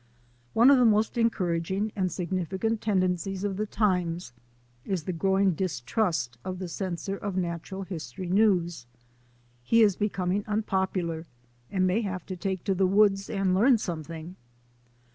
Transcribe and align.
One 0.53 0.71
of 0.71 0.79
the 0.79 0.83
most 0.83 1.15
encouraging 1.15 1.91
and 1.95 2.11
significant 2.11 2.81
ten 2.81 3.01
dencies 3.01 3.43
of 3.43 3.55
the 3.55 3.67
times 3.67 4.33
is 4.83 5.03
the 5.03 5.13
growing 5.13 5.51
distrust 5.53 6.39
of 6.43 6.57
the 6.57 6.67
censor 6.67 7.15
of 7.15 7.37
natural 7.37 7.83
history 7.83 8.25
news. 8.27 8.87
He 9.61 9.83
is 9.83 9.95
becoming 9.95 10.43
unpopular 10.47 11.27
and 11.69 11.85
may 11.85 12.01
have 12.01 12.25
to 12.25 12.35
take 12.35 12.63
to 12.63 12.73
the 12.73 12.87
woods 12.87 13.29
and 13.29 13.53
learn 13.53 13.77
something. 13.77 14.37